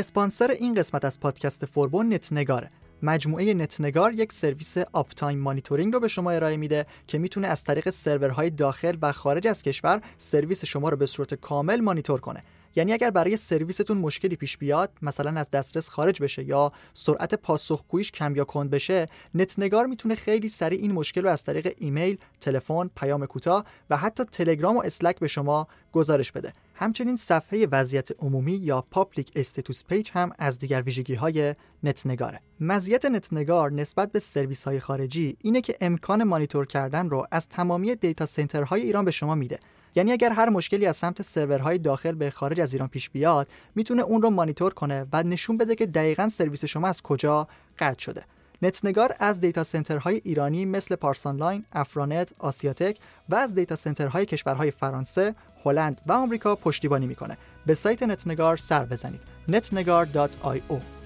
[0.00, 2.70] اسپانسر این قسمت از پادکست فوربو نتنگاره
[3.02, 7.90] مجموعه نتنگار یک سرویس uptime monitoring رو به شما ارائه میده که می‌تونه از طریق
[7.90, 12.40] سرورهای داخل و خارج از کشور سرویس شما رو به صورت کامل مانیتور کنه.
[12.76, 18.12] یعنی اگر برای سرویستون مشکلی پیش بیاد مثلا از دسترس خارج بشه یا سرعت پاسخگوییش
[18.12, 22.90] کم یا کند بشه نتنگار می‌تونه خیلی سریع این مشکل رو از طریق ایمیل، تلفن،
[22.96, 26.52] پیام کوتاه و حتی تلگرام و Slack به شما گزارش بده.
[26.74, 32.40] همچنین صفحه وضعیت عمومی یا public status page هم از دیگر ویژگی های نتنگاره.
[32.60, 37.94] مزیت نتنگار نسبت به سرویس های خارجی اینه که امکان مانیتور کردن رو از تمامی
[37.94, 39.58] data center های ایران به شما میده.
[39.94, 44.02] یعنی اگر هر مشکلی از سمت سرورهای داخل به خارج از ایران پیش بیاد می‌تونه
[44.02, 48.24] اون رو مانیتور کنه و نشون بده که دقیقا سرویس شما از کجا قطع شده
[48.62, 54.14] نتنگار از data center های ایرانی مثل پارس آنلاین، افرانت، آسیاتک و از data center
[54.14, 55.32] های کشورهای فرانسه،
[55.64, 57.36] هلند و آمریکا پشتیبانی می‌کنه.
[57.66, 59.20] به سایت نتنگار سر بزنید.
[59.50, 60.99] netnegar.io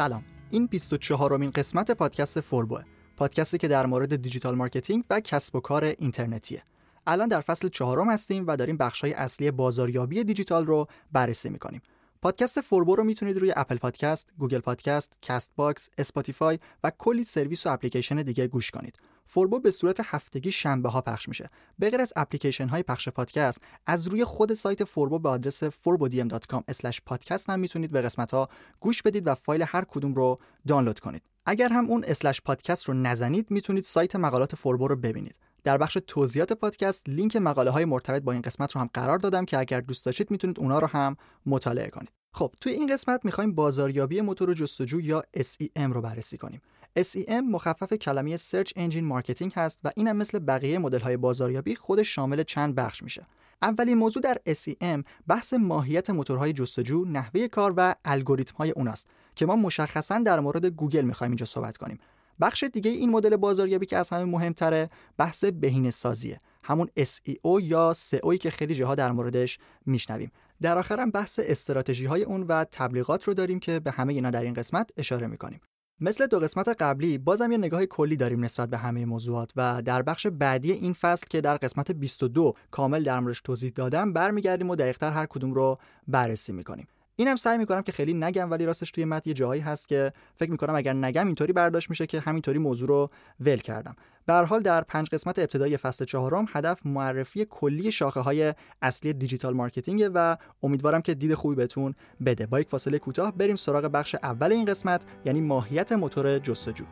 [0.00, 0.24] سلام.
[0.50, 2.82] این 24 امین قسمت پادکست فوربوه
[3.16, 6.62] پادکستی که در مورد digital marketing و کسب و کار اینترنتیه.
[7.06, 11.82] الان در فصل چهارم هستیم و داریم بخشهای اصلی بازاریابی دیجیتال رو بررسی می‌کنیم.
[12.22, 17.72] پادکست فوربو رو می‌تونید روی Apple Podcast، Google Podcast، Castbox، Spotify و کلی سرویس و
[17.72, 18.98] اپلیکیشن دیگه گوش کنید.
[19.32, 21.46] فوربو به صورت هفتگی شنبه ها پخش میشه.
[21.78, 27.48] به غیر از اپلیکیشن های پخش پادکست، از روی خود سایت فوربو به آدرس forbodm.com/podcast
[27.48, 28.48] هم می‌تونید به قسمت ها
[28.80, 30.36] گوش بدید و فایل هر کدوم رو
[30.68, 31.22] دانلود کنید.
[31.46, 35.38] اگر هم اون slash پادکست رو نزنید می‌تونید سایت مقالات فوربو رو ببینید.
[35.64, 39.44] در بخش توضیحات پادکست لینک مقاله های مرتبط با این قسمت رو هم قرار دادم
[39.44, 41.16] که اگر دوست داشتید می‌تونید اونا رو هم
[41.46, 42.10] مطالعه کنید.
[42.32, 46.60] خب توی این قسمت می‌خوایم بازاریابی موتور جستجو یا SEM رو بررسی کنیم.
[46.98, 52.14] SEM مخفف کلمه Search Engine Marketing هست و اینم مثل بقیه مدل های بازاریابی خودش
[52.14, 53.26] شامل چند بخش میشه.
[53.62, 59.46] اولین موضوع در SEM بحث ماهیت موتورهای جستجو، نحوه کار و الگوریتم های اوناست که
[59.46, 61.98] ما مشخصا در مورد گوگل می‌خوایم اینجا صحبت کنیم.
[62.40, 67.94] بخش دیگه این مدل بازاریابی که از همه مهمتره بحث بهینه سازیه همون SEO یا
[67.94, 70.32] SEO که خیلی جاها در موردش میشنویم.
[70.62, 74.42] در آخرم بحث استراتژی های اون و تبلیغات رو داریم که به همه اینا در
[74.42, 75.60] این قسمت اشاره می‌کنیم.
[76.00, 80.02] مثل دو قسمت قبلی بازم یه نگاه کلی داریم نسبت به همه موضوعات و در
[80.02, 84.76] بخش بعدی این فصل که در قسمت 22 کامل در موردش توضیح دادم برمیگردیم و
[84.76, 85.78] دقیقتر هر کدوم رو
[86.08, 86.86] بررسی می‌کنیم.
[87.20, 90.50] اینم سعی می‌کنم که خیلی نگم ولی راستش توی متن یه جایی هست که فکر
[90.50, 93.10] می‌کنم اگر نگم اینطوری برداشت میشه که همینطوری موضوع رو
[93.40, 93.96] ول کردم.
[94.26, 99.12] به هر حال در پنج قسمت ابتدایی فصل چهارم هدف معرفی کلی شاخه های اصلی
[99.12, 101.94] digital marketing و امیدوارم که دید خوبی بهتون
[102.24, 102.46] بده.
[102.46, 106.84] با یک فاصله کوتاه بریم سراغ بخش اول این قسمت یعنی ماهیت موتور جستجو.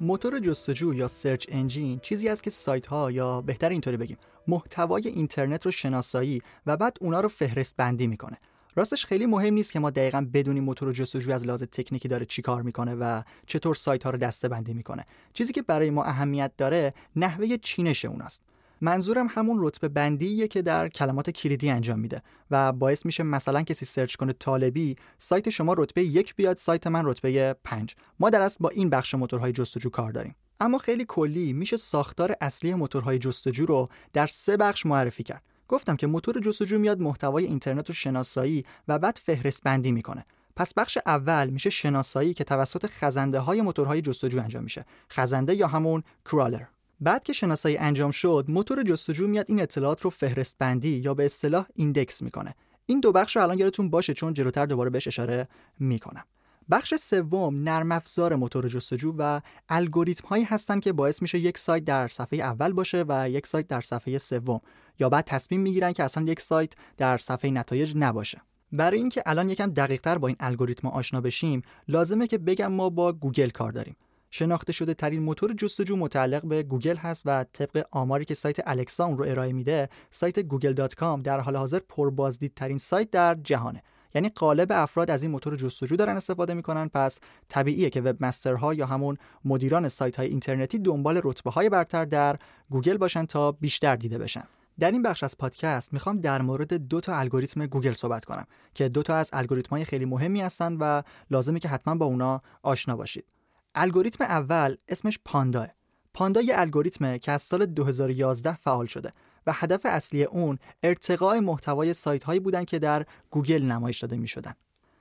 [0.00, 4.16] موتور جستجو یا search engine چیزی است که سایت ها یا بهتر اینطوری بگیم
[4.48, 8.38] محتوای اینترنت رو شناسایی و بعد اونا رو فهرست بندی می‌کنه.
[8.74, 12.62] راستش خیلی مهم نیست که ما دقیقا بدونیم موتور جستجو از لحاظ تکنیکی داره چیکار
[12.62, 15.04] می‌کنه و چطور سایت ها رو دسته بندی می‌کنه.
[15.32, 18.42] چیزی که برای ما اهمیت داره نحوه چینش اوناست.
[18.80, 23.84] منظورم همون رتبه بندیه که در کلمات کلیدی انجام میده و باعث میشه مثلا کسی
[23.86, 28.68] search کنه طالبی سایت شما رتبه یک بیاد سایت من رتبه 5 ما در با
[28.68, 30.36] این بخش موتورهای جستجو کار داریم.
[30.60, 35.42] اما خیلی کلی میشه ساختار اصلی موتورهای جستجو رو در سه بخش معرفی کرد.
[35.68, 40.24] گفتم که موتور جستجو میاد محتوای اینترنت رو شناسایی و بعد فهرست بندی می‌کنه.
[40.56, 44.84] پس بخش اول میشه شناسایی که توسط خزنده های موتورهای جستجو انجام میشه.
[45.12, 46.62] خزنده یا همون crawler
[47.00, 51.24] بعد که شناسایی انجام شد موتور جستجو میاد این اطلاعات رو فهرست بندی یا به
[51.24, 52.54] اصطلاح index می‌کنه.
[52.86, 55.48] این دو بخش رو الان یادتون باشه چون جلوتر دوباره بهش اشاره
[55.78, 56.24] می‌کنم.
[56.70, 61.84] بخش سوم نرم افزار موتور جستجو و الگوریتم هایی هستن که باعث میشه یک سایت
[61.84, 64.60] در صفحه اول باشه و یک سایت در صفحه سوم.
[64.98, 68.40] یا بعد تصمیم می‌گیرن که اصلا یک سایت در صفحه نتایج نباشه.
[68.72, 73.12] برای اینکه الان یکم دقیقتر با این الگوریتم آشنا بشیم لازمه که بگم ما با
[73.12, 73.96] گوگل کار داریم.
[74.36, 79.04] شناخته شده ترین موتور جستجو متعلق به گوگل هست و طبق آماری که سایت الکسا
[79.04, 83.82] اون رو ارائه میده سایت google.com در حال حاضر پربازدیدترین سایت در جهانه.
[84.14, 86.88] یعنی غالب افراد از این موتور جستجو دارن استفاده می‌کنن.
[86.88, 92.04] پس طبیعیه که webmaster ها یا همون مدیران سایت های اینترنتی دنبال رتبه های برتر
[92.04, 92.36] در
[92.70, 94.44] گوگل باشن تا بیشتر دیده بشن.
[94.78, 98.88] در این بخش از پادکست می‌خوام در مورد دو تا الگوریتم گوگل صحبت کنم که
[98.88, 102.96] دو تا از الگوریتم های خیلی مهمی هستند و لازمه که حتما با اونا آشنا
[102.96, 103.35] باشید.
[103.78, 105.66] الگوریتم اول اسمش پاندا.
[106.14, 109.10] پاندا یه الگوریتمه که از سال 2011 فعال شده
[109.46, 114.28] و هدف اصلی اون ارتقاء محتوای سایت هایی بودن که در گوگل نمایش داده می
[114.28, 114.52] شدن.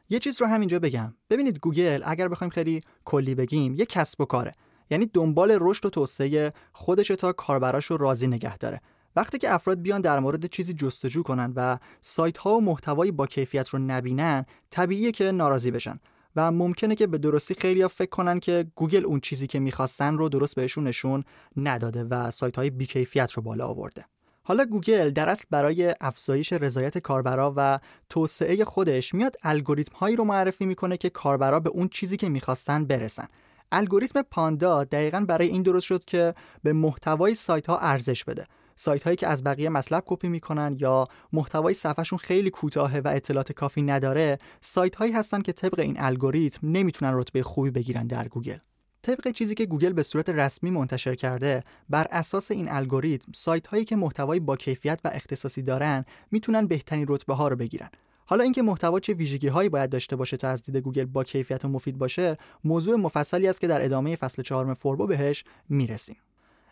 [0.10, 4.26] یه چیز رو همینجا بگم ببینید گوگل اگر بخوایم خیلی کلی بگیم یه کسب و
[4.26, 4.52] کاره
[4.90, 8.82] یعنی دنبال رشد و توسعه خودش تا کاربراش رو راضی نگه داره
[9.16, 13.28] وقتی که افراد بیان در مورد چیزی جستجو کنن و سایت ها و محتوایی با
[13.28, 16.00] کیفیت رو نبینن طبیعیه که ناراضی بشن
[16.36, 20.30] و ممکنه که به درستی خیلی فکر کنن که گوگل اون چیزی که می‌خواستن رو
[20.30, 21.24] درست بهشون نشون
[21.58, 24.06] نداده و سایت های بیکیفیت رو بالا آورده.
[24.44, 27.80] حالا گوگل در اصل برای افزایش رضایت کاربرا و
[28.10, 32.86] توسعه خودش میاد الگوریتم هایی رو معرفی می‌کنه که کاربرا به اون چیزی که می‌خواستن
[32.86, 33.28] برسن.
[33.72, 38.46] الگوریتم پاندا دقیقا برای این درست شد که به محتوای سایت ها ارزش بده.
[38.76, 43.52] سایت هایی که از بقیه مطلب کپی می‌کنن یا محتوای صفحهشون خیلی کوتاهه و اطلاعات
[43.52, 48.58] کافی نداره سایت هایی هستن که طبق این الگوریتم نمی‌تونن رتبه خوبی بگیرن در گوگل.
[49.02, 53.86] طبق چیزی که گوگل به صورت رسمی منتشر کرده بر اساس این الگوریتم سایت هایی
[53.86, 57.90] که محتوای با کیفیت و اختصاصی دارن می‌تونن بهترین رتبه ها رو بگیرن.
[58.26, 61.66] حالا اینکه محتوا چه ویژگی هایی باید داشته باشه تا از دید گوگل با کیفیت
[61.66, 66.18] و مفید باشه موضوع مفصلی است که در ادامه فصل چهارم فوربو بهش می‌رسیم.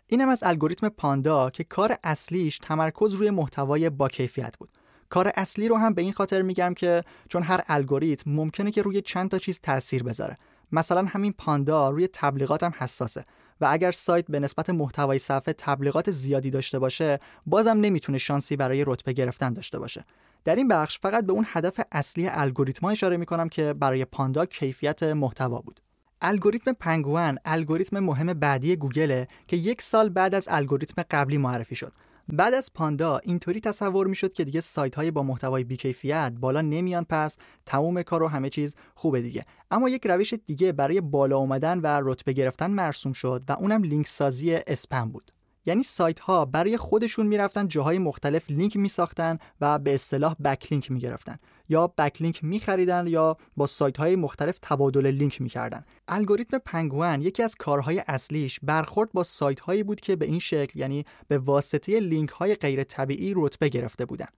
[0.06, 4.70] اینم از الگوریتم پاندا که کار اصلیش تمرکز روی محتوای با کیفیت بود.
[5.08, 9.02] کار اصلی رو هم به این خاطر میگم که چون هر الگوریتم ممکنه که روی
[9.02, 10.36] چند تا چیز تاثیر بذاره.
[10.72, 13.24] مثلا همین پاندا روی تبلیغات هم حساسه
[13.60, 18.84] و اگر سایت به نسبت محتوای صفحه تبلیغات زیادی داشته باشه بازم نمی‌تونه شانسی برای
[18.86, 20.02] رتبه گرفتن داشته باشه.
[20.44, 25.02] در این بخش فقط به اون هدف اصلی الگوریتم اشاره می‌کنم که برای پاندا کیفیت
[25.02, 25.80] محتوا بود.
[26.26, 31.92] الگوریتم پنگوان الگوریتم مهم بعدی گوگله که یک سال بعد از الگوریتم قبلی معرفی شد.
[32.28, 37.06] بعد از پاندا اینطوری تصور می‌شد که دیگه سایت های با محتوای بیکیفیت بالا نمیان
[37.08, 37.36] پس
[37.66, 39.42] تموم کار و همه چیز خوبه دیگه.
[39.70, 44.06] اما یک روش دیگه برای بالا اومدن و رتبه گرفتن مرسوم شد و اونم لینک
[44.06, 45.30] سازی اسپم بود.
[45.66, 51.38] یعنی سایت ها برای خودشون می‌رفتن جاهای مختلف لینک میساختن و به اصطلاح backlink می‌گرفتن.
[51.68, 55.84] یا backlink میخریدن یا با سایت های مختلف تبادل لینک می‌کردن.
[56.08, 60.78] الگوریتم پنگوئن یکی از کارهای اصلیش برخورد با سایت هایی بود که به این شکل
[60.78, 64.28] یعنی به واسطه لینک های غیر طبیعی رتبه گرفته بودن.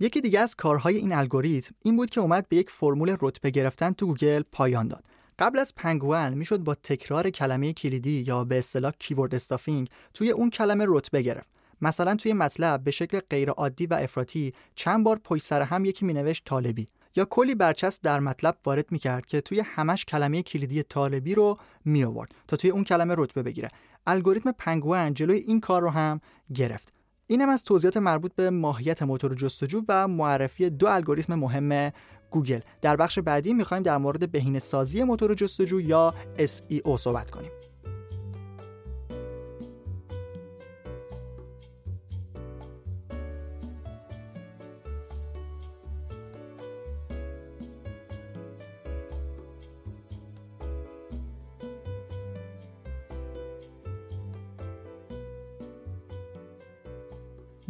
[0.00, 3.92] یکی دیگه از کارهای این الگوریتم این بود که اومد به یک فرمول رتبه گرفتن
[3.92, 5.04] تو گوگل پایان داد.
[5.38, 10.50] قبل از پنگوئن می‌شد با تکرار کلمه کلیدی یا به اصطلاح keyword stuffing توی اون
[10.50, 11.48] کلمه رتبه گرفت.
[11.80, 16.06] مثلا توی مطلب به شکل غیر عادی و افراطی چند بار پشت سر هم یکی
[16.06, 16.86] مینوشت طالبی
[17.16, 22.04] یا کلی برچسب در مطلب وارد می‌کرد که توی همش کلمه کلیدی طالبی رو می
[22.04, 23.68] آورد تا توی اون کلمه رتبه بگیره.
[24.06, 26.20] الگوریتم پنگوان جلوی این کار رو هم
[26.54, 26.92] گرفت.
[27.26, 31.92] اینم از توضیحات مربوط به ماهیت موتور جستجو و معرفی دو الگوریتم مهم
[32.32, 32.60] گوگل.
[32.80, 37.50] در بخش بعدی می‌خوایم در مورد بهینه سازی موتور جستجو یا SEO صحبت کنیم.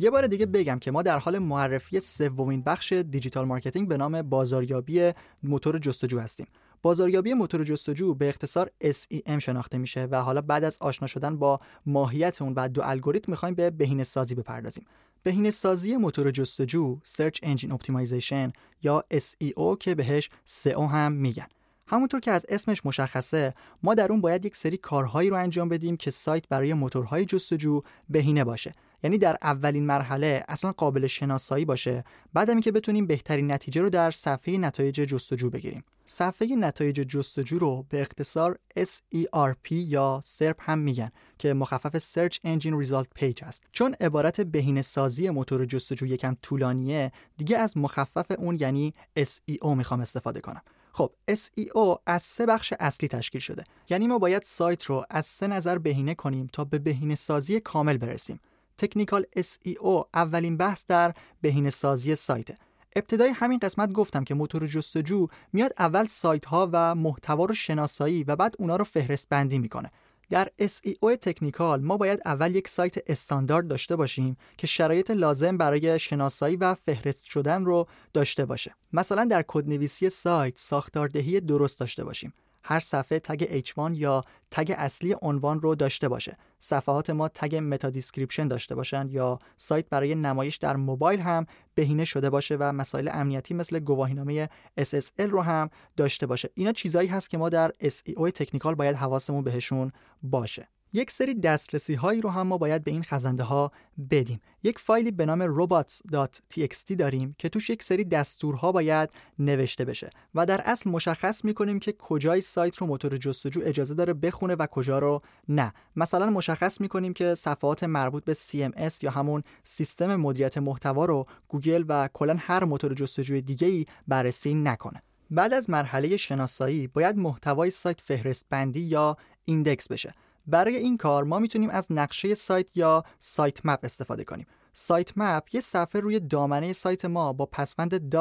[0.03, 4.23] یه بار دیگه بگم که ما در حال معرفی سومین بخش digital marketing به نام
[4.23, 6.47] بازاریابی موتور جستجو هستیم.
[6.83, 11.59] بازاریابی موتور جستجو به اختصار SEM شناخته میشه و حالا بعد از آشنا شدن با
[11.87, 14.85] ماهیت اون و دو الگوریتم می‌خوایم به بهینه سازی بپردازیم.
[15.23, 20.31] بهینه سازی موتور جستجو Search Engine Optimization یا SEO که بهش
[20.63, 21.47] سئو هم میگن.
[21.87, 25.97] همونطور که از اسمش مشخصه ما در اون باید یک سری کارهایی رو انجام بدیم
[25.97, 32.05] که سایت برای موتورهای جستجو بهینه باشه یعنی در اولین مرحله اصلا قابل شناسایی باشه
[32.33, 35.85] بعد که بتونیم بهترین نتیجه رو در صفحه نتایج جستجو بگیریم.
[36.07, 42.87] صفحه نتایج جستجو رو به اختصار SERP یا SERP هم میگن که مخفف Search Engine
[42.87, 43.63] Result Page است.
[43.73, 50.01] چون عبارت بهینه سازی موتور جستجو یکم طولانیه دیگه از مخفف اون یعنی SEO می‌خوام
[50.01, 50.63] استفاده کنم.
[50.93, 53.65] خب SEO از سه بخش اصلی تشکیل شده.
[53.91, 57.97] یعنی ما باید سایت رو از سه نظر بهینه کنیم تا به بهینه سازی کامل
[57.97, 58.41] برسیم.
[58.83, 62.49] تکنیکال SEO اولین بحث در بهینه سازی سایت.
[62.97, 68.25] ابتدای همین قسمت گفتم که موتور جستجو میاد اول سایت ها و محتوا رو شناسایی
[68.25, 69.91] و بعد اونا رو فهرست بندی می‌کنه.
[70.31, 75.99] در SEO تکنیکال ما باید اول یک سایت استاندارد داشته باشیم که شرایط لازم برای
[75.99, 78.75] شناسایی و فهرست شدن رو داشته باشه.
[78.93, 82.33] مثلا در کدنویسی سایت ساختاردهی درست داشته باشیم.
[82.65, 86.37] هر صفحه tag H1 یا tag اصلی عنوان رو داشته باشه.
[86.61, 92.05] صفحات ما tag meta description داشته باشن یا سایت برای نمایش در موبایل هم بهینه
[92.05, 94.49] شده باشه و مسائل امنیتی مثل گواهینامه
[94.81, 96.51] SSL رو هم داشته باشه.
[96.55, 99.91] اینا چیزایی هست که ما در سئو technical باید حواسمون بهشون
[100.23, 100.69] باشه.
[100.93, 103.73] یک سری دسترسی هایی رو هم ما باید به این خزنده ها
[104.11, 104.41] بدیم.
[104.63, 110.47] یک فایلی به نام robots.txt داریم که توش یک سری دستورها باید نوشته بشه و
[110.47, 114.99] در اصل مشخص می‌کنیم که کجای سایت رو موتور جستجو اجازه داره بخونه و کجا
[114.99, 115.73] رو نه.
[115.97, 121.85] مثلا مشخص می‌کنیم که صفحات مربوط به CMS یا همون سیستم مدیریت محتوا رو گوگل
[121.89, 125.01] و کلا هر موتور جستجوی دیگه ای بررسی نکنه.
[125.31, 130.15] بعد از مرحله شناسایی باید محتوای سایت فهرست بندی یا index بشه.
[130.47, 134.47] برای این کار ما می‌تونیم از نقشه سایت یا sitemap استفاده کنیم.
[134.73, 138.17] sitemap یه صفحه روی دامنه سایت ما با پسوند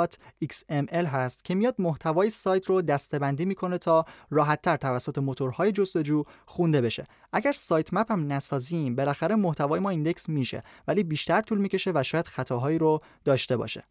[0.46, 6.82] .xml هست که میاد محتوای سایت رو دستبندی می‌کنه تا راحتتر توسط موتورهای جستجو خونده
[6.82, 7.04] بشه.
[7.34, 12.28] اگر sitemap هم نسازیم بالاخره محتوای ما index میشه ولی بیشتر طول می‌کشه و شاید
[12.28, 13.84] خطاهایی رو داشته باشه.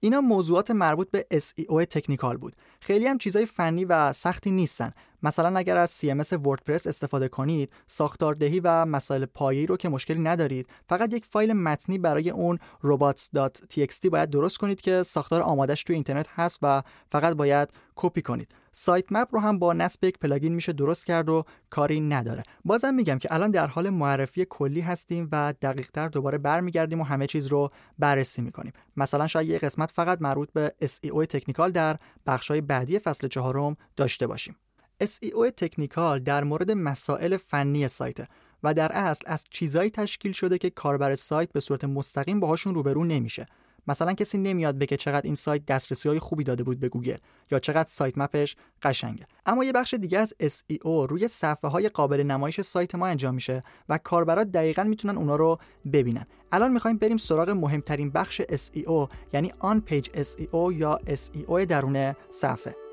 [0.00, 2.56] اینا موضوعات مربوط به SEO technical بود.
[2.86, 4.92] خیلی هم چیزای فنی و سختی نیستن.
[5.22, 10.74] مثلا اگر از CMS وردپرس استفاده کنید ساختاردهی و مسائل پایه‌ای رو که مشکلی ندارید
[10.88, 16.28] فقط یک فایل متنی برای اون robots.txt باید درست کنید که ساختار آمادش توی اینترنت
[16.28, 18.54] هست و فقط باید کپی کنید.
[18.72, 22.42] sitemap رو هم با نصب یک plugin میشه درست کرد و کاری نداره.
[22.64, 27.26] بازم میگم که الان در حال معرفی کلی هستیم و دقیقتر دوباره برمیگردیم و همه
[27.26, 28.72] چیز رو بررسی می‌کنیم.
[28.96, 34.26] مثلا شاید یه قسمت فقط مربوط به SEO technical در بخشای بعدی فصل چهارم داشته
[34.26, 34.56] باشیم.
[35.04, 38.28] SEO technical در مورد مسائل فنی سایت
[38.62, 43.04] و در اصل از چیزایی تشکیل شده که کاربر سایت به صورت مستقیم باهاشون روبرو
[43.04, 43.46] نمیشه.
[43.88, 47.16] مثلا کسی نمیاد بگه چقدر این سایت دسترسی های خوبی داده بود به گوگل
[47.50, 49.24] یا چقدر sitemap ش قشنگه.
[49.46, 53.62] اما یه بخش دیگه از SEO روی صفحه های قابل نمایش سایت ما انجام میشه
[53.88, 55.58] و کاربرا دقیقا می‌تونن اونا رو
[55.92, 56.26] ببینن.
[56.52, 62.85] الان می‌خوایم بریم سراغ مهمترین بخش SEO یعنی on-page SEO یا SEO درون صفحه.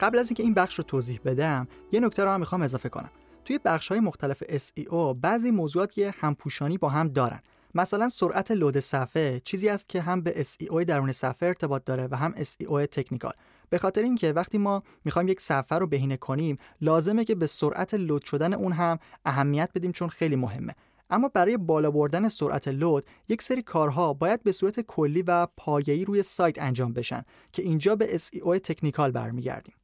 [0.00, 3.10] قبل از اینکه این بخش رو توضیح بدم یه نکته رو هم می‌خوام اضافه کنم.
[3.44, 7.40] توی بخش های مختلف SEO بعضی موضوعات یه همپوشانی با هم دارن.
[7.74, 12.16] مثلا سرعت لود صفحه چیزی است که هم به SEO درون صفحه ارتباط داره و
[12.16, 13.32] هم SEO تکنیکال.
[13.70, 17.94] به خاطر اینکه وقتی ما می‌خوایم یک صفحه رو بهینه کنیم لازمه که به سرعت
[17.94, 20.74] لود شدن اون هم اهمیت بدیم چون خیلی مهمه.
[21.10, 26.04] اما برای بالا بردن سرعت لود یک سری کارها باید به صورت کلی و پایه‌ای
[26.04, 29.74] روی سایت انجام بشن که اینجا به SEO تکنیکال برمیگردیم.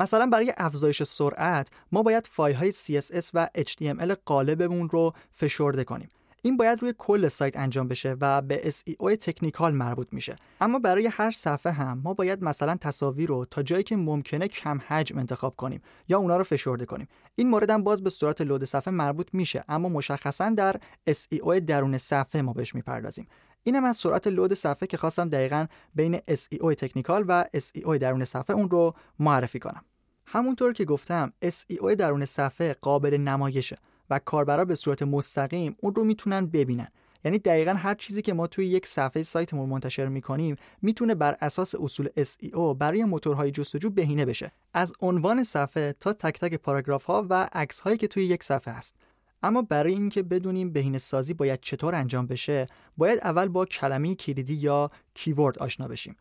[0.00, 6.08] مثلا برای افزایش سرعت ما باید فایل های CSS و HTML قالبمون رو فشرده کنیم.
[6.42, 10.36] این باید روی کل سایت انجام بشه و به SEO تکنیکال مربوط میشه.
[10.60, 14.80] اما برای هر صفحه هم ما باید مثلا تصاویر رو تا جایی که ممکنه کم
[14.86, 17.08] حجم انتخاب کنیم یا اونا رو فشرده کنیم.
[17.34, 20.76] این مورد هم باز به صورت لود صفحه مربوط میشه اما مشخصا در
[21.10, 23.26] SEO درون صفحه ما بهش می‌پردازیم.
[23.62, 28.56] اینم از سرعت لود صفحه که خواستم دقیقا بین SEO تکنیکال و SEO درون صفحه
[28.56, 29.84] اون رو معرفی کنم.
[30.32, 33.76] همونطور که گفتم SEO درون صفحه قابل نمایشه
[34.10, 36.88] و کاربرا به صورت مستقیم اون رو می‌تونن ببینن.
[37.24, 41.74] یعنی دقیقا هر چیزی که ما توی یک صفحه سایتمون منتشر می‌کنیم می‌تونه بر اساس
[41.74, 44.52] اصول SEO برای موتورهای جستجو بهینه بشه.
[44.74, 48.74] از عنوان صفحه تا تک تک پاراگراف ها و عکس هایی که توی یک صفحه
[48.74, 48.96] هست.
[49.42, 54.54] اما برای اینکه بدونیم بهینه سازی باید چطور انجام بشه باید اول با کلمه کلیدی
[54.54, 56.16] یا keyword آشنا بشیم.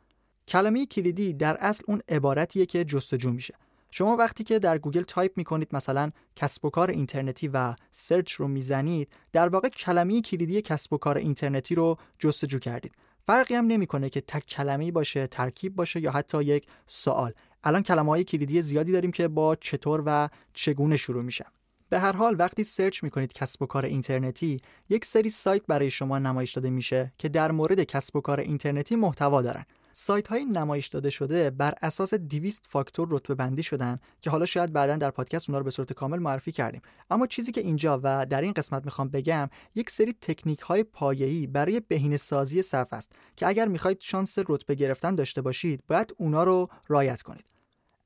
[0.48, 3.56] کلمه کلیدی در اصل اون عبارتیه که جستجو میشه.
[3.92, 8.48] شما وقتی که در گوگل تایپ می‌کنید مثلا کسب و کار اینترنتی و search رو
[8.48, 12.96] می‌زنید در واقع کلمه کلیدی کسب و کار اینترنتی رو جستجو کردید.
[13.28, 17.34] فرقی هم نمی‌کنه که تک کلمه باشه ترکیب باشه یا حتی یک سوال.
[17.64, 21.46] الان کلمه های کلیدی زیادی داریم که با چطور و چگونه شروع میشن
[21.90, 24.58] به هر حال وقتی سرچ می‌کنید کسب و کار اینترنتی
[24.90, 28.96] یک سری سایت برای شما نمایش داده میشه که در مورد کسب و کار اینترنتی
[28.96, 29.66] محتوا دارن.
[30.02, 34.74] سایت های نمایش داده شده بر اساس 200 فاکتور رتبه بندی شدن که حالا شاید
[34.74, 36.82] بعدا در پادکست اونا رو به صورت کامل معرفی کردیم.
[37.10, 41.48] اما چیزی که اینجا و در این قسمت می‌خوام بگم یک سری تکنیک های پایه‌ای
[41.48, 46.44] برای بهینه سازی صفحه است که اگر می‌خواید شانس رتبه گرفتن داشته باشید باید اونا
[46.44, 47.59] رو رعایت کنید.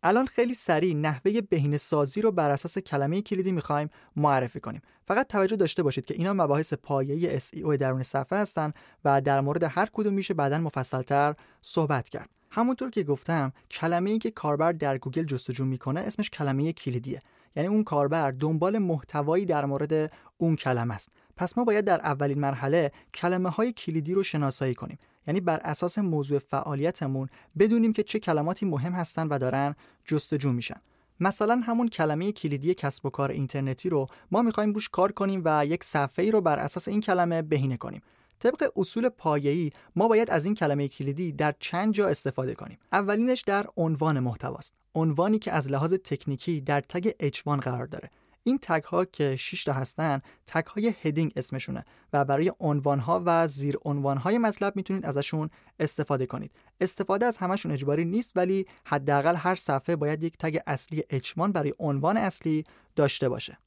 [0.05, 4.81] الان خیلی سریع نحوه بهینه سازی رو بر اساس کلمه کلیدی می‌خوایم معرفی کنیم.
[5.07, 8.73] فقط توجه داشته باشید که اینا مباحث پایه‌ای SEO درون صفحه هستن
[9.05, 12.29] و در مورد هر کدوم میشه بعدا مفصلتر صحبت کرد.
[12.51, 17.19] همونطور که گفتم کلمه ای که کاربر در گوگل جستجو می‌کنه اسمش کلمه کلیدیه.
[17.55, 21.09] یعنی اون کاربر دنبال محتوایی در مورد اون کلمه است.
[21.37, 24.97] پس ما باید در اولین مرحله کلمه های کلیدی رو شناسایی کنیم.
[25.27, 27.27] یعنی بر اساس موضوع فعالیتمون
[27.59, 29.75] بدونیم که چه کلماتی مهم هستن و دارن
[30.05, 30.81] جستجو میشن.
[31.19, 35.65] مثلا همون کلمه کلیدی کسب و کار اینترنتی رو ما می‌خوایم روش کار کنیم و
[35.65, 38.01] یک صفحه ای رو بر اساس این کلمه بهینه کنیم.
[38.39, 42.77] طبق اصول پایه‌ای ما باید از این کلمه کلیدی در چند جا استفاده کنیم.
[42.91, 44.73] اولینش در عنوان محتواست.
[44.95, 48.09] عنوانی که از لحاظ تکنیکی در تگ H1 قرار داره.
[48.43, 53.23] این تگ ها که 6 تا هستن تگ های هدینگ اسمشونه و برای عنوان ها
[53.25, 56.51] و زیر عنوان های مطلب می‌تونید ازشون استفاده کنید.
[56.81, 61.73] استفاده از همشون اجباری نیست ولی حداقل هر صفحه باید یک تگ اصلی H1 برای
[61.79, 62.63] عنوان اصلی
[62.95, 63.57] داشته باشه.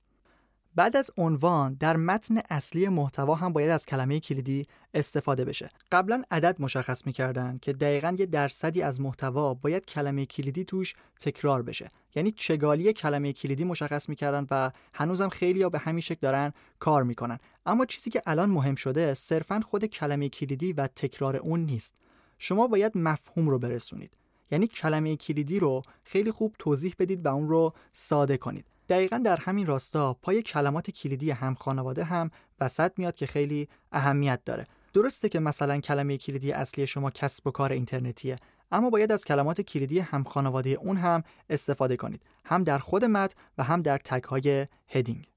[0.77, 5.71] بعد از عنوان در متن اصلی محتوا هم باید از کلمه کلیدی استفاده بشه.
[5.93, 11.63] قبلا عدد مشخص می‌کردن که دقیقا یه درصدی از محتوا باید کلمه کلیدی توش تکرار
[11.63, 11.89] بشه.
[12.15, 17.03] یعنی چگالی کلمه کلیدی مشخص می‌کردن و هنوزم خیلی ها به همین شکل دارن کار
[17.03, 17.39] می‌کنن.
[17.67, 21.95] اما چیزی که الان مهم شده صرفا خود کلمه کلیدی و تکرار اون نیست.
[22.39, 24.17] شما باید مفهوم رو برسونید.
[24.51, 28.65] یعنی کلمه کلیدی رو خیلی خوب توضیح بدید و اون رو ساده کنید.
[28.89, 34.41] دقیقا در همین راستا پای کلمات کلیدی هم خانواده هم وسط میاد که خیلی اهمیت
[34.45, 38.37] داره درسته که مثلا کلمه کلیدی اصلی شما کسب و کار اینترنتیه
[38.73, 43.35] اما باید از کلمات کلیدی هم خانواده اون هم استفاده کنید هم در خود متن
[43.59, 45.29] و هم در تگ های هدینگ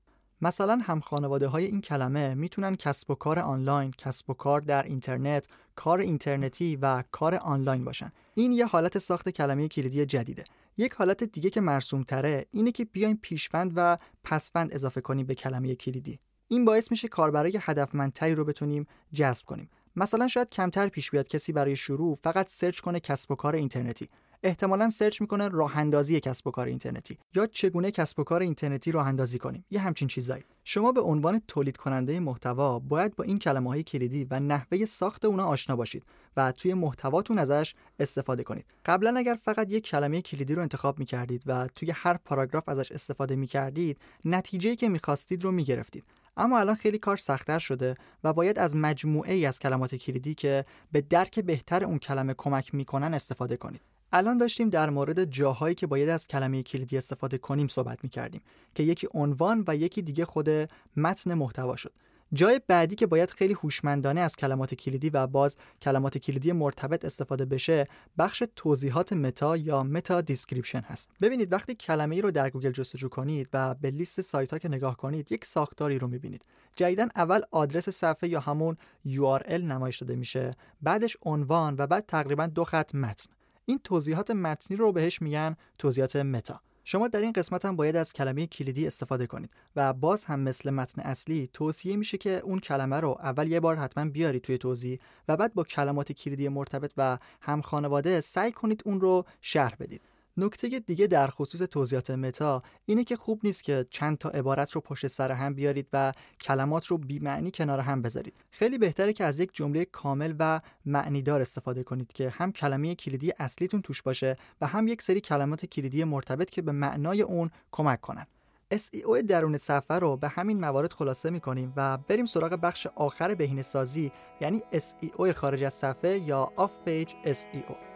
[0.41, 4.83] مثلا هم خانواده های این کلمه می‌تونن کسب و کار آنلاین، کسب و کار در
[4.83, 8.11] اینترنت، کار اینترنتی و کار آنلاین باشن.
[8.35, 10.43] این یه حالت ساخت کلمه کلیدی جدیده.
[10.79, 15.35] یک حالت دیگه که مرسوم تره اینه که بیایم پیشوند و پسوند اضافه کنیم به
[15.35, 16.19] کلمه کلیدی.
[16.47, 19.69] این باعث میشه کاربرای هدفمندتری رو بتونیم جذب کنیم.
[19.95, 24.07] مثلا شاید کمتر پیش بیاد کسی برای شروع فقط search کنه کسب و کار اینترنتی.
[24.43, 28.91] احتمالا search می‌کنه راه اندازی کسب و کار اینترنتی یا چگونه کسب و کار اینترنتی
[28.91, 29.65] راه اندازی کنیم.
[29.71, 30.43] یه همچین چیزایی.
[30.63, 35.25] شما به عنوان تولید کننده محتوا باید با این کلمه های کلیدی و نحوه ساخت
[35.25, 36.03] اونا آشنا باشید
[36.37, 38.65] و توی محتواتون ازش استفاده کنید.
[38.85, 43.35] قبلا اگر فقط یک کلمه کلیدی رو انتخاب می‌کردید و توی هر پاراگراف ازش استفاده
[43.35, 46.03] می‌کردید نتیجه که می‌خواستید رو می‌گرفتید.
[46.37, 50.65] اما الان خیلی کار سختتر شده و باید از مجموعه ای از کلمات کلیدی که
[50.91, 53.81] به درک بهتر اون کلمه کمک می‌کنن استفاده کنید.
[54.11, 58.41] الان داشتیم در مورد جاهایی که باید از کلمه کلیدی استفاده کنیم صحبت می کردیم
[58.75, 60.49] که یکی عنوان و یکی دیگه خود
[60.97, 61.93] متن محتوا شد.
[62.33, 67.45] جای بعدی که باید خیلی هوشمندانه از کلمات کلیدی و باز کلمات کلیدی مرتبط استفاده
[67.45, 67.85] بشه
[68.17, 71.09] بخش توضیحات متا یا meta description هست.
[71.21, 74.69] ببینید وقتی کلمه ای رو در گوگل جستجو کنید و به لیست سایت ها که
[74.69, 76.45] نگاه کنید یک ساختاری رو می‌بینید.
[76.75, 82.47] جدیدا اول آدرس صفحه یا همون URL نمایش داده میشه بعدش عنوان و بعد تقریبا
[82.47, 83.38] دو خط متن.
[83.69, 86.61] این توضیحات متنی رو بهش میگن توضیحات متا.
[86.83, 90.69] شما در این قسمت هم باید از کلمه کلیدی استفاده کنید و باز هم مثل
[90.69, 94.99] متن اصلی توصیه میشه که اون کلمه رو اول یه بار حتما بیارید توی توضیح
[95.27, 100.01] و بعد با کلمات کلیدی مرتبط و هم خانواده سعی کنید اون رو شرح بدید.
[100.39, 104.81] نکته دیگه در خصوص توضیحات متا اینه که خوب نیست که چند تا عبارت رو
[104.81, 108.33] پشت سر هم بیارید و کلمات رو بی معنی کنار هم بذارید.
[108.51, 113.33] خیلی بهتره که از یک جمله کامل و معنیدار استفاده کنید که هم کلمه کلیدی
[113.39, 118.01] اصلیتون توش باشه و هم یک سری کلمات کلیدی مرتبط که به معنای اون کمک
[118.01, 118.25] کنن.
[118.73, 123.35] SEO درون صفحه رو به همین موارد خلاصه می کنیم و بریم سراغ بخش آخر
[123.35, 127.88] بهینه سازی یعنی SEO خارج از صفحه یا off-page SEO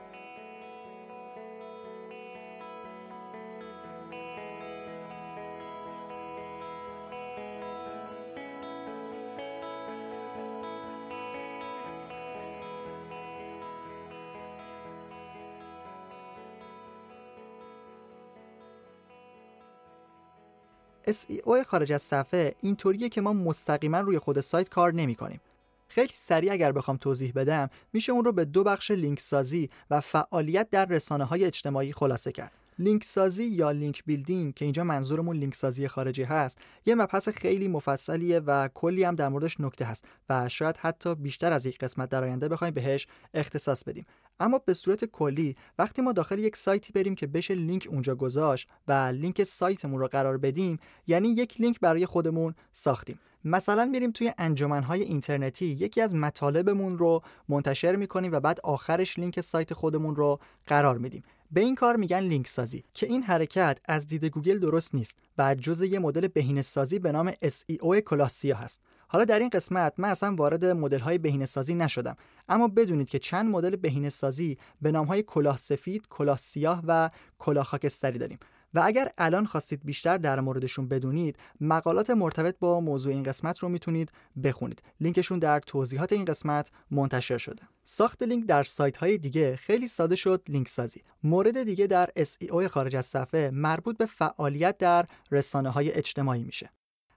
[21.08, 25.42] SEO خارج از صفحه اینطوریه که ما مستقیما روی خود سایت کار نمی کنیم.
[25.88, 30.02] خیلی سریع اگر بخوام توضیح بدم میشه اون رو به دو بخش لینک سازی و
[30.02, 32.52] فعالیت در رسانه های اجتماعی خلاصه کرد.
[32.80, 37.68] لینک سازی یا link building که اینجا منظورمون لینک سازی خارجی هست یه مبحث خیلی
[37.68, 42.10] مفصلیه و کلی هم در موردش نکته هست و شاید حتی بیشتر از یک قسمت
[42.10, 44.06] در آینده بخوایم بهش اختصاص بدیم
[44.44, 48.68] اما به صورت کلی وقتی ما داخل یک سایتی بریم که بشه لینک اونجا گذاشت
[48.88, 53.20] و لینک سایتمون رو قرار بدیم یعنی یک لینک برای خودمون ساختیم.
[53.46, 59.42] مثلا میریم توی انجمنهای اینترنتی یکی از مطالبمون رو منتشر می‌کنیم و بعد آخرش لینک
[59.42, 61.24] سایت خودمون رو قرار میدیم.
[61.54, 65.56] به این کار میگن لینک سازی که این حرکت از دید گوگل درست نیست و
[65.56, 68.82] جزء یه مدل بهینه سازی به نام SEO کلاه سیاه هست.
[69.08, 72.16] حالا در این قسمت من اصلا وارد مدل های بهینه سازی نشدم
[72.50, 77.64] اما بدونید که چند مدل بهینه سازی به نامهای کلاه سفید، کلاه سیاه و کلاه
[77.64, 78.38] خاکستری داریم.
[78.74, 83.70] و اگر الان خواستید بیشتر در موردشون بدونید مقالات مرتبط با موضوع این قسمت رو
[83.70, 84.12] می‌تونید
[84.44, 84.82] بخونید.
[85.00, 87.64] لینکشون در توضیحات این قسمت منتشر شده.
[87.84, 91.02] ساخت لینک در سایت های دیگه خیلی ساده شد لینک سازی.
[91.24, 96.70] مورد دیگه در SEO خارج از صفحه مربوط به فعالیت در رسانه های اجتماعی میشه.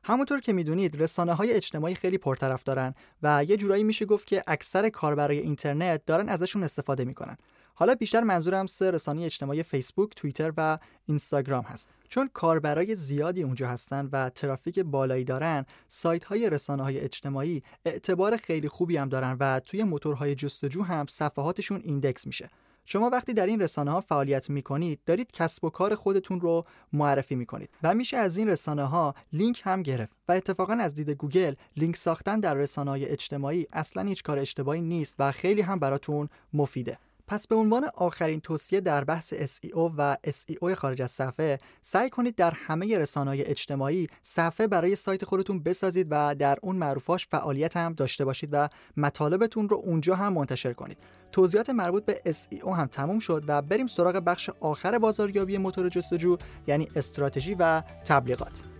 [0.02, 4.44] همونطور که می‌دونید رسانه های اجتماعی خیلی پرطرف دارن و یه جورایی میشه گفت که
[4.46, 7.36] اکثر کاربرای اینترنت دارن ازشون استفاده می‌کنن.
[7.78, 11.88] حالا بیشتر منظورم سه رسانه اجتماعی فیسبوک، توییتر و اینستاگرام هست.
[12.08, 18.36] چون کاربرای زیادی اونجا هستن و ترافیک بالایی دارن، سایت های رسانه های اجتماعی اعتبار
[18.36, 22.50] خیلی خوبی هم دارن و توی موتورهای جستجو هم صفحاتشون index میشه.
[22.88, 26.62] شما وقتی در این رسانه ها فعالیت می کنید دارید کسب و کار خودتون رو
[26.92, 30.94] معرفی می کنید و میشه از این رسانه ها لینک هم گرفت و اتفاقا از
[30.94, 35.60] دید گوگل لینک ساختن در رسانه های اجتماعی اصلا هیچ کار اشتباهی نیست و خیلی
[35.60, 41.10] هم براتون مفیده پس به عنوان آخرین توصیه در بحث SEO و SEO خارج از
[41.10, 46.76] صفحه سعی کنید در همه رسانه‌های اجتماعی صفحه برای سایت خودتون بسازید و در اون
[46.76, 50.98] معروفاش فعالیت هم داشته باشید و مطالبتون رو اونجا هم منتشر کنید.
[51.32, 56.36] توضیحات مربوط به SEO هم تموم شد و بریم سراغ بخش آخر بازاریابی موتور جستجو
[56.66, 58.75] یعنی استراتژی و تبلیغات.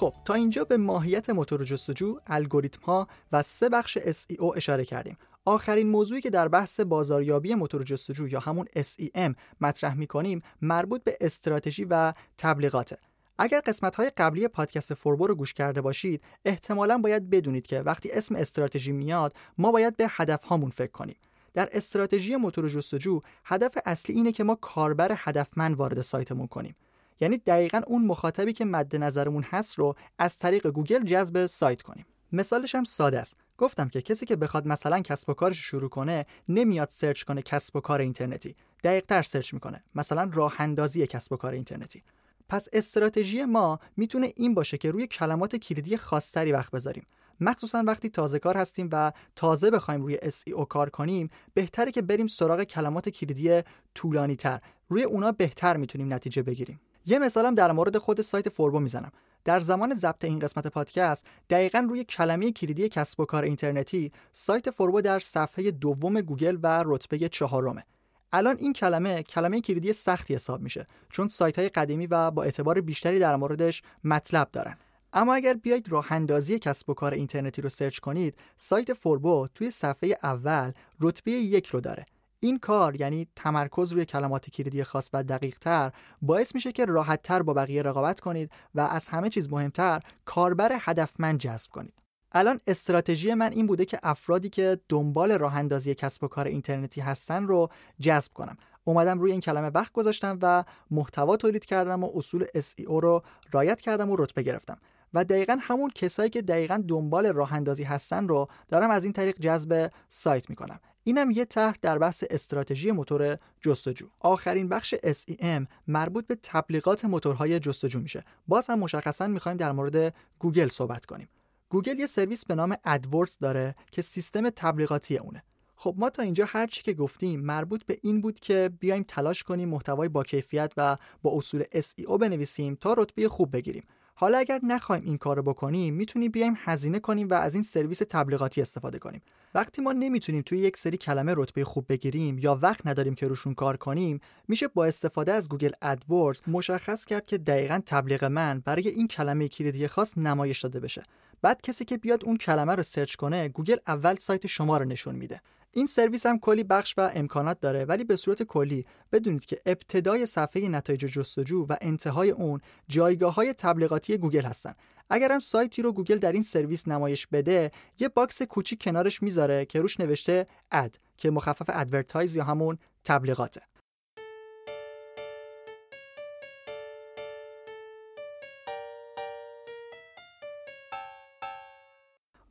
[0.00, 5.16] خب تا اینجا به ماهیت موتور جستجو، الگوریتم ها و سه بخش SEO اشاره کردیم.
[5.44, 11.04] آخرین موضوعی که در بحث بازاریابی موتور جستجو یا همون SEM مطرح می کنیم مربوط
[11.04, 12.96] به استراتژی و تبلیغاته.
[13.38, 18.10] اگر قسمت های قبلی پادکست فوربو رو گوش کرده باشید احتمالا باید بدونید که وقتی
[18.10, 21.16] اسم استراتژی میاد ما باید به هدف هامون فکر کنیم
[21.54, 26.74] در استراتژی موتور جستجو هدف اصلی اینه که ما کاربر هدفمند وارد سایتمون کنیم
[27.20, 32.06] یعنی دقیقا اون مخاطبی که مد نظرمون هست رو از طریق گوگل جذب سایت کنیم.
[32.32, 33.36] مثالش هم ساده است.
[33.58, 37.76] گفتم که کسی که بخواد مثلا کسب و کارش شروع کنه نمیاد search کنه کسب
[37.76, 38.56] و کار اینترنتی.
[38.84, 39.80] دقیق تر search می‌کنه.
[39.94, 42.02] مثلا راه اندازی کسب و کار اینترنتی.
[42.48, 47.06] پس استراتژی ما می‌تونه این باشه که روی کلمات کلیدی خاصتری وقت بذاریم.
[47.40, 52.26] مخصوصا وقتی تازه کار هستیم و تازه بخوایم روی SEO کار کنیم بهتره که بریم
[52.26, 53.62] سراغ کلمات کلیدی
[53.94, 56.80] طولانی تر روی اونا بهتر می‌تونیم نتیجه بگیریم.
[57.06, 59.12] یه مثالم در مورد خود سایت فوربو می‌زنم.
[59.44, 64.70] در زمان ضبط این قسمت پادکست دقیقا روی کلمه کلیدی کسب و کار اینترنتی سایت
[64.70, 67.84] فوربو در صفحه دوم گوگل و رتبه چهارمه.
[68.32, 72.80] الان این کلمه کلمه کلیدی سختی حساب میشه چون سایت های قدیمی و با اعتبار
[72.80, 74.76] بیشتری در موردش مطلب دارن.
[75.12, 79.70] اما اگر بیاید راه اندازی کسب و کار اینترنتی رو search کنید سایت فوربو توی
[79.70, 82.06] صفحه اول رتبه یک رو داره.
[82.40, 87.22] این کار یعنی تمرکز روی کلمات کلیدی خاص و دقیق تر باعث میشه که راحت
[87.22, 91.94] تر با بقیه رقابت کنید و از همه چیز مهمتر کاربر هدفمند جذب کنید.
[92.32, 97.00] الان استراتژی من این بوده که افرادی که دنبال راه اندازی کسب و کار اینترنتی
[97.00, 97.68] هستن رو
[98.00, 98.56] جذب کنم.
[98.84, 103.80] اومدم روی این کلمه وقت گذاشتم و محتوا تولید کردم و اصول SEO رو رعایت
[103.80, 104.78] کردم و رتبه گرفتم.
[105.14, 109.38] و دقیقا همون کسایی که دقیقا دنبال راه اندازی هستن رو دارم از این طریق
[109.40, 110.80] جذب سایت می‌کنم.
[111.04, 114.06] اینم یه طرح در بحث استراتژی موتور جستجو.
[114.20, 118.24] آخرین بخش SEM مربوط به تبلیغات موتورهای جستجو میشه.
[118.48, 121.28] باز هم مشخصا می‌خوایم در مورد گوگل صحبت کنیم.
[121.68, 125.42] گوگل یه سرویس به نام AdWords داره که سیستم تبلیغاتی اونه.
[125.76, 129.42] خب ما تا اینجا هر چی که گفتیم مربوط به این بود که بیایم تلاش
[129.42, 133.82] کنیم محتوای با کیفیت و با اصول SEO بنویسیم تا رتبه خوب بگیریم.
[134.20, 138.62] حالا اگر نخوایم این کارو بکنیم می‌تونیم بیایم هزینه کنیم و از این سرویس تبلیغاتی
[138.62, 139.22] استفاده کنیم.
[139.54, 143.54] وقتی ما نمی‌تونیم توی یک سری کلمه رتبه خوب بگیریم یا وقت نداریم که روشون
[143.54, 148.88] کار کنیم میشه با استفاده از گوگل AdWords مشخص کرد که دقیقا تبلیغ من برای
[148.88, 151.02] این کلمه کلیدی خاص نمایش داده بشه.
[151.42, 155.14] بعد کسی که بیاد اون کلمه رو search کنه گوگل اول سایت شما رو نشون
[155.14, 155.40] میده.
[155.72, 160.26] این سرویس هم کلی بخش و امکانات داره ولی به صورت کلی بدونید که ابتدای
[160.26, 164.74] صفحه نتایج جستجو و انتهای اون جایگاه های تبلیغاتی گوگل هستن.
[165.10, 169.64] اگر هم سایتی رو گوگل در این سرویس نمایش بده یه box کوچیک کنارش می‌ذاره
[169.64, 173.69] که روش نوشته Ad که مخفف advertise یا همون تبلیغاته.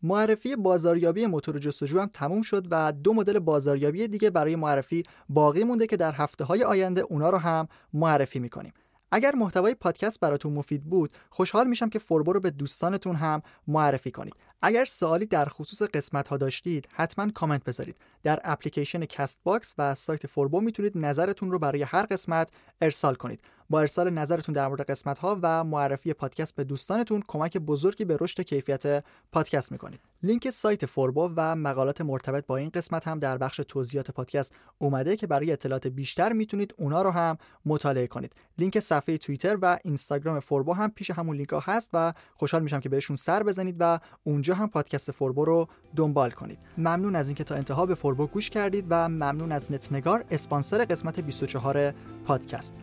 [0.03, 5.63] معرفی بازاریابی موتور جستجو هم تموم شد و دو مدل بازاریابی دیگه برای معرفی باقی
[5.63, 8.73] مونده که در هفته های آینده اونا رو هم معرفی می‌کنیم.
[9.11, 14.11] اگر محتوای پادکست براتون مفید بود خوشحال میشم که فوربو رو به دوستانتون هم معرفی
[14.11, 14.33] کنید.
[14.61, 17.97] اگر سوالی در خصوص قسمت ها داشتید حتما کامنت بذارید.
[18.23, 22.49] در اپلیکیشن Castbox و سایت فوربو می‌تونید نظرتون رو برای هر قسمت
[22.81, 23.39] ارسال کنید.
[23.69, 28.17] با ارسال نظرتون در مورد قسمت ها و معرفی پادکست به دوستانتون کمک بزرگی به
[28.21, 29.99] رشد کیفیت پادکست می‌کنید.
[30.23, 35.15] لینک سایت فوربو و مقالات مرتبط با این قسمت هم در بخش توضیحات پادکست اومده
[35.15, 38.35] که برای اطلاعات بیشتر می‌تونید اونا رو هم مطالعه کنید.
[38.57, 42.79] لینک صفحه توییتر و اینستاگرام فوربو هم پیش همون لینک ها هست و خوشحال میشم
[42.79, 46.59] که بهشون سر بزنید و اونجا هم پادکست فوربو رو دنبال کنید.
[46.77, 51.19] ممنون از اینکه تا انتها به فوربو گوش کردید و ممنون از نتنگار اسپانسر قسمت
[51.19, 51.91] 24
[52.25, 52.73] پادکست.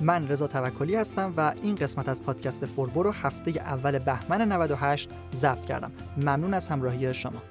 [0.00, 5.10] من رضا توکلی هستم و این قسمت از پادکست فوربو رو هفته اول بهمن 98
[5.34, 5.92] ضبط کردم.
[6.16, 7.42] ممنون از همراهی شما.